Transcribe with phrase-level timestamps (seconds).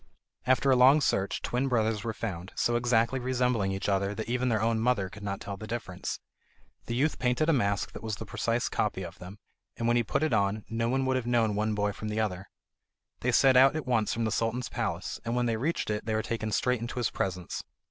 [0.47, 4.49] After a long search twin brothers were found, so exactly resembling each other that even
[4.49, 6.19] their own mother could not tell the difference.
[6.87, 9.37] The youth painted a mask that was the precise copy of them,
[9.77, 12.07] and when he had put it on, no one would have known one boy from
[12.07, 12.49] the other.
[13.19, 16.15] They set out at once for the Sultan's palace, and when they reached it, they
[16.15, 17.63] were taken straight into his presence.